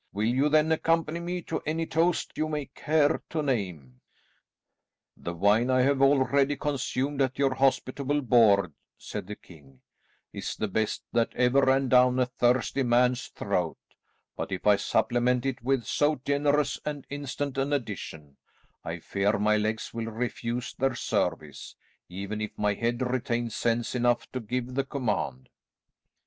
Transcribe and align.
Will 0.11 0.25
you 0.29 0.49
then 0.49 0.71
accompany 0.71 1.19
me 1.19 1.43
to 1.43 1.59
any 1.63 1.85
toast 1.85 2.35
you 2.35 2.49
may 2.49 2.65
care 2.65 3.21
to 3.29 3.43
name?" 3.43 4.01
"The 5.15 5.35
wine 5.35 5.69
I 5.69 5.81
have 5.83 6.01
already 6.01 6.55
consumed 6.55 7.21
at 7.21 7.37
your 7.37 7.53
hospitable 7.53 8.23
board," 8.23 8.73
said 8.97 9.27
the 9.27 9.35
king, 9.35 9.81
"is 10.33 10.55
the 10.55 10.67
best 10.67 11.03
that 11.13 11.31
ever 11.35 11.61
ran 11.61 11.87
down 11.87 12.17
a 12.17 12.25
thirsty 12.25 12.81
man's 12.81 13.27
throat; 13.27 13.77
but 14.35 14.51
if 14.51 14.65
I 14.65 14.75
supplement 14.75 15.45
it 15.45 15.61
with 15.63 15.85
so 15.85 16.15
generous 16.25 16.79
and 16.83 17.05
instant 17.11 17.59
an 17.59 17.71
addition, 17.71 18.37
I 18.83 18.97
fear 19.01 19.37
my 19.37 19.55
legs 19.55 19.93
will 19.93 20.07
refuse 20.11 20.73
their 20.73 20.95
service, 20.95 21.75
even 22.09 22.41
if 22.41 22.57
my 22.57 22.73
head 22.73 23.03
retain 23.03 23.51
sense 23.51 23.93
enough 23.93 24.25
to 24.31 24.39
give 24.39 24.73
the 24.73 24.83
command." 24.83 25.49